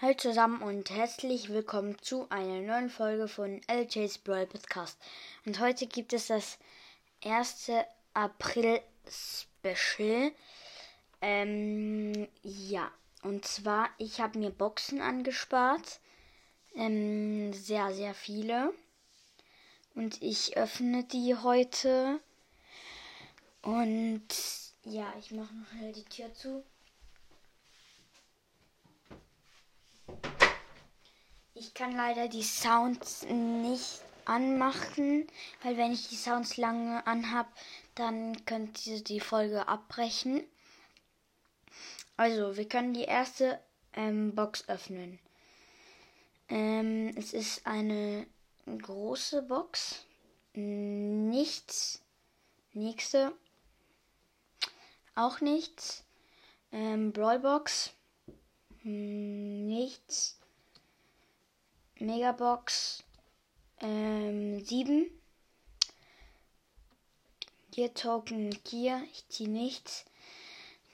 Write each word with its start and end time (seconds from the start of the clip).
Hallo 0.00 0.14
zusammen 0.14 0.62
und 0.62 0.90
herzlich 0.90 1.48
willkommen 1.48 2.00
zu 2.00 2.30
einer 2.30 2.60
neuen 2.60 2.88
Folge 2.88 3.26
von 3.26 3.60
LJ's 3.68 4.18
Brawl 4.18 4.46
Podcast. 4.46 4.96
Und 5.44 5.58
heute 5.58 5.88
gibt 5.88 6.12
es 6.12 6.28
das 6.28 6.56
erste 7.20 7.84
April 8.14 8.80
Special. 9.08 10.30
Ähm, 11.20 12.28
ja, 12.44 12.92
und 13.24 13.44
zwar, 13.44 13.90
ich 13.98 14.20
habe 14.20 14.38
mir 14.38 14.50
Boxen 14.50 15.00
angespart. 15.00 15.98
Ähm, 16.76 17.52
sehr, 17.52 17.92
sehr 17.92 18.14
viele. 18.14 18.72
Und 19.96 20.22
ich 20.22 20.56
öffne 20.56 21.02
die 21.02 21.34
heute. 21.34 22.20
Und 23.62 24.28
ja, 24.84 25.12
ich 25.18 25.32
mache 25.32 25.52
noch 25.52 25.68
schnell 25.72 25.92
die 25.92 26.04
Tür 26.04 26.32
zu. 26.34 26.62
Ich 31.60 31.74
kann 31.74 31.96
leider 31.96 32.28
die 32.28 32.44
Sounds 32.44 33.24
nicht 33.24 34.00
anmachen, 34.24 35.26
weil 35.64 35.76
wenn 35.76 35.90
ich 35.90 36.08
die 36.08 36.14
Sounds 36.14 36.56
lange 36.56 37.04
anhab, 37.04 37.48
dann 37.96 38.44
könnte 38.46 39.02
die 39.02 39.18
Folge 39.18 39.66
abbrechen. 39.66 40.44
Also, 42.16 42.56
wir 42.56 42.68
können 42.68 42.94
die 42.94 43.04
erste 43.04 43.58
ähm, 43.94 44.36
Box 44.36 44.68
öffnen. 44.68 45.18
Ähm, 46.48 47.12
es 47.16 47.32
ist 47.32 47.66
eine 47.66 48.28
große 48.66 49.42
Box. 49.42 50.06
Nichts. 50.54 52.00
Nächste. 52.72 53.32
Auch 55.16 55.40
nichts. 55.40 56.04
Ähm, 56.70 57.12
Brawlbox. 57.12 57.90
Nichts. 58.84 60.37
Megabox 62.00 63.02
ähm, 63.80 64.64
7. 64.64 65.10
Hier 67.74 67.94
Token 67.94 68.58
hier. 68.66 69.02
Ich 69.12 69.28
ziehe 69.28 69.48
nichts. 69.48 70.04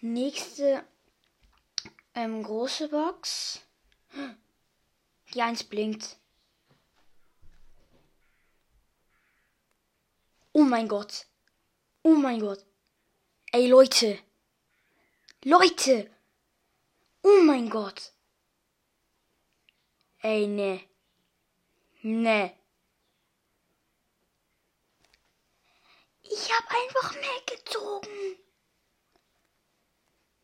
Nächste 0.00 0.84
ähm, 2.14 2.42
große 2.42 2.88
Box. 2.88 3.60
Die 5.34 5.42
1 5.42 5.64
blinkt. 5.64 6.16
Oh 10.52 10.62
mein 10.62 10.88
Gott. 10.88 11.26
Oh 12.02 12.14
mein 12.14 12.40
Gott. 12.40 12.64
Ey 13.52 13.66
Leute. 13.66 14.18
Leute. 15.42 16.10
Oh 17.22 17.42
mein 17.42 17.68
Gott. 17.68 18.12
Ey, 20.22 20.46
ne. 20.46 20.80
Ne. 22.06 22.54
Ich 26.20 26.52
hab 26.52 26.64
einfach 26.70 27.14
mehr 27.14 27.40
gezogen. 27.46 28.36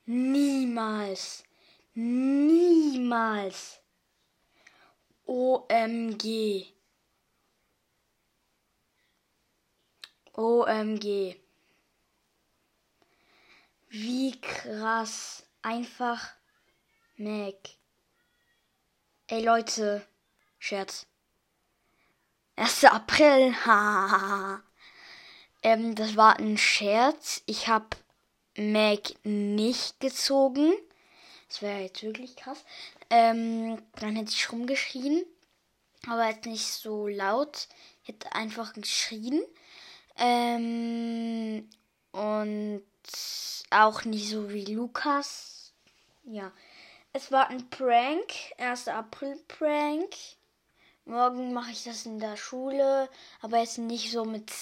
Niemals. 0.07 1.45
Niemals. 1.93 3.79
OMG. 5.27 6.73
OMG. 10.33 11.37
Wie 13.91 14.41
krass. 14.41 15.45
Einfach 15.61 16.27
Mac. 17.17 17.77
Ey 19.27 19.45
Leute. 19.45 20.09
Scherz. 20.59 21.10
1. 22.61 22.85
April. 22.85 23.55
ähm, 25.63 25.95
das 25.95 26.15
war 26.15 26.39
ein 26.39 26.59
Scherz. 26.59 27.43
Ich 27.47 27.69
hab 27.69 27.97
Mac 28.55 29.15
nicht 29.25 29.99
gezogen. 29.99 30.75
Das 31.49 31.63
wäre 31.63 31.81
jetzt 31.81 32.03
wirklich 32.03 32.37
krass. 32.37 32.63
Ähm, 33.09 33.81
dann 33.99 34.15
hätte 34.15 34.33
ich 34.33 34.53
rumgeschrien. 34.53 35.25
Aber 36.07 36.29
jetzt 36.29 36.45
nicht 36.45 36.67
so 36.67 37.09
laut. 37.09 37.67
Hätte 38.03 38.31
einfach 38.35 38.75
geschrien. 38.75 39.43
Ähm, 40.19 41.67
und 42.13 42.85
auch 43.71 44.05
nicht 44.05 44.29
so 44.29 44.51
wie 44.51 44.67
Lukas. 44.67 45.73
Ja. 46.25 46.53
Es 47.15 47.33
war 47.33 47.49
ein 47.49 47.71
Prank. 47.71 48.35
1. 48.59 48.89
April 48.89 49.37
Prank. 49.49 50.15
Morgen 51.11 51.53
mache 51.53 51.73
ich 51.73 51.83
das 51.83 52.07
in 52.07 52.21
der 52.21 52.37
Schule. 52.37 53.09
Aber 53.41 53.59
jetzt 53.59 53.79
nicht 53.79 54.13
so 54.13 54.25
mit, 54.25 54.53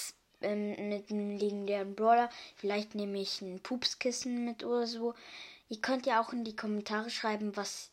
ähm, 0.40 0.88
mit 0.88 1.10
einem 1.10 1.36
legendären 1.36 1.94
Brawler. 1.94 2.30
Vielleicht 2.56 2.94
nehme 2.94 3.20
ich 3.20 3.42
ein 3.42 3.60
Pupskissen 3.60 4.46
mit 4.46 4.64
oder 4.64 4.86
so. 4.86 5.14
Ihr 5.68 5.78
könnt 5.82 6.06
ja 6.06 6.22
auch 6.22 6.32
in 6.32 6.44
die 6.44 6.56
Kommentare 6.56 7.10
schreiben, 7.10 7.54
was 7.54 7.90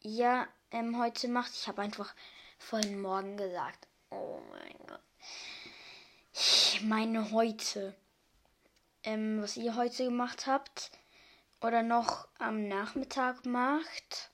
ihr 0.00 0.48
ähm, 0.72 0.98
heute 0.98 1.28
macht. 1.28 1.52
Ich 1.52 1.68
habe 1.68 1.80
einfach 1.80 2.12
vorhin 2.58 3.00
morgen 3.00 3.36
gesagt. 3.36 3.86
Oh 4.10 4.40
mein 4.50 4.76
Gott. 4.88 5.00
Ich 6.32 6.82
meine 6.82 7.30
heute. 7.30 7.94
Ähm, 9.04 9.42
was 9.42 9.56
ihr 9.56 9.76
heute 9.76 10.06
gemacht 10.06 10.48
habt. 10.48 10.90
Oder 11.60 11.84
noch 11.84 12.26
am 12.40 12.66
Nachmittag 12.66 13.46
macht. 13.46 14.32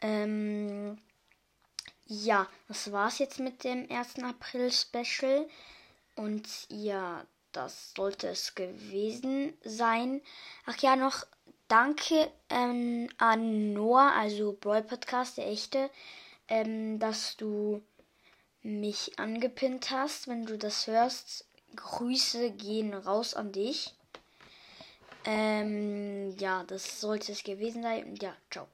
Ähm, 0.00 0.98
ja, 2.06 2.46
das 2.68 2.92
war's 2.92 3.18
jetzt 3.18 3.40
mit 3.40 3.64
dem 3.64 3.90
1. 3.90 4.22
April 4.22 4.70
Special. 4.72 5.48
Und 6.14 6.48
ja, 6.68 7.24
das 7.52 7.92
sollte 7.94 8.28
es 8.28 8.54
gewesen 8.54 9.52
sein. 9.64 10.22
Ach 10.66 10.76
ja, 10.78 10.96
noch 10.96 11.26
danke 11.68 12.30
ähm, 12.48 13.08
an 13.18 13.72
Noah, 13.72 14.12
also 14.12 14.56
Brawl 14.60 14.82
Podcast, 14.82 15.38
der 15.38 15.48
echte, 15.48 15.90
ähm, 16.48 16.98
dass 16.98 17.36
du 17.36 17.82
mich 18.62 19.18
angepinnt 19.18 19.90
hast. 19.90 20.28
Wenn 20.28 20.46
du 20.46 20.58
das 20.58 20.86
hörst, 20.86 21.44
Grüße 21.74 22.50
gehen 22.52 22.94
raus 22.94 23.34
an 23.34 23.52
dich. 23.52 23.94
Ähm, 25.24 26.36
ja, 26.38 26.62
das 26.64 27.00
sollte 27.00 27.32
es 27.32 27.42
gewesen 27.42 27.82
sein. 27.82 28.14
Ja, 28.20 28.34
ciao. 28.50 28.68